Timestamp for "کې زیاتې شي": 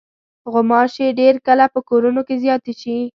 2.27-2.97